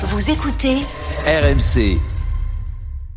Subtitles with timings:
[0.00, 0.76] Vous écoutez
[1.26, 1.98] RMC.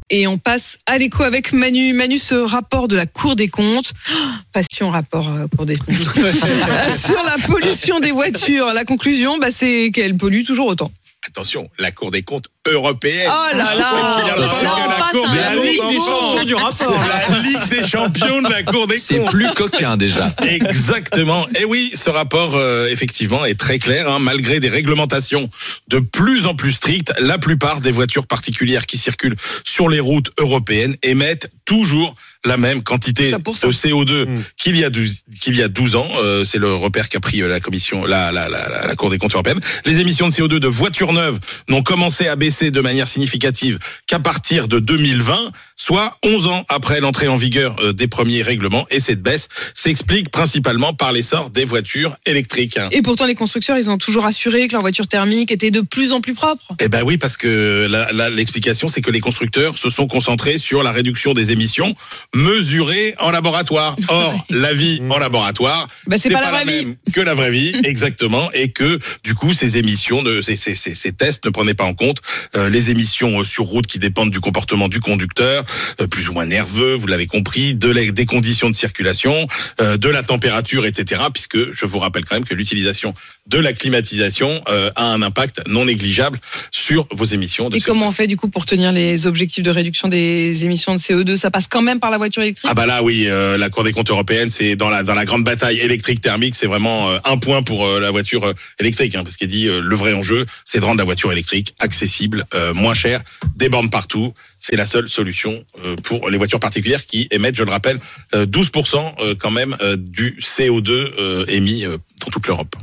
[0.10, 1.94] Et on passe à l'écho avec Manu.
[1.94, 4.16] Manu, ce rapport de la Cour des comptes, Oh,
[4.52, 5.94] passion rapport euh, Cour des comptes,
[6.98, 8.74] sur la pollution des voitures.
[8.74, 10.92] La conclusion, bah, c'est qu'elles polluent toujours autant.
[11.28, 13.30] Attention, la Cour des comptes européenne.
[13.32, 16.72] Oh là là la Ligue des champions du rapport.
[16.74, 19.30] C'est la Ligue des champions de la Cour des C'est comptes.
[19.30, 20.34] plus coquin déjà.
[20.42, 21.46] Exactement.
[21.60, 24.10] Et oui, ce rapport, euh, effectivement, est très clair.
[24.10, 24.18] hein.
[24.18, 25.48] Malgré des réglementations
[25.90, 30.32] de plus en plus strictes, la plupart des voitures particulières qui circulent sur les routes
[30.40, 33.68] européennes émettent toujours la même quantité de pour ça.
[33.68, 34.28] CO2
[34.58, 36.08] qu'il y a 12, qu'il y a 12 ans.
[36.18, 39.10] Euh, c'est le repère qu'a pris euh, la commission, la, la, la, la, la Cour
[39.10, 39.60] des comptes européenne.
[39.86, 44.20] Les émissions de CO2 de voitures neuves n'ont commencé à baisser de manière significative qu'à
[44.20, 48.86] partir de 2020, soit 11 ans après l'entrée en vigueur euh, des premiers règlements.
[48.92, 52.80] Et cette baisse s'explique principalement par l'essor des voitures électriques.
[52.92, 56.12] Et pourtant, les constructeurs, ils ont toujours assuré que leur voiture thermique était de plus
[56.12, 56.76] en plus propre.
[56.80, 57.88] Eh ben oui, parce que
[58.30, 61.96] l'explication, c'est que les constructeurs se sont concentrés sur la réduction des émissions
[62.36, 63.96] mesurées en laboratoire.
[64.10, 66.86] Or, la vie en laboratoire, Bah, c'est pas la vraie vie.
[66.86, 70.76] même que la vraie vie, exactement, et que du coup, ces émissions, de, ces, ces,
[70.76, 72.18] ces, ces tests ne prenaient pas en compte
[72.56, 75.64] euh, les émissions euh, sur route qui dépendent du comportement du conducteur,
[76.10, 79.48] plus ou moins nerveux, vous l'avez compris, de la- des conditions de circulation,
[79.80, 81.22] euh, de la température, etc.
[81.34, 83.14] Puisque je vous rappelle quand même que l'utilisation
[83.48, 86.40] de la climatisation euh, a un impact non négligeable
[86.72, 87.86] sur vos émissions de Et CO2.
[87.86, 91.36] comment on fait du coup pour tenir les objectifs de réduction des émissions de CO2
[91.38, 92.70] Ça passe quand même par la voiture électrique?
[92.70, 95.26] Ah bah là oui, euh, la Cour des comptes européenne, c'est dans la dans la
[95.26, 99.16] grande bataille électrique thermique, c'est vraiment euh, un point pour euh, la voiture euh, électrique,
[99.16, 102.46] hein, parce qu'il dit euh, le vrai enjeu, c'est de rendre la voiture électrique accessible,
[102.54, 103.22] euh, moins chère,
[103.56, 104.34] des bornes partout.
[104.60, 108.00] C'est la seule solution euh, pour les voitures particulières qui émettent, je le rappelle,
[108.36, 112.76] euh, 12% euh, quand même euh, du CO2 euh, émis euh, dans toute l'Europe.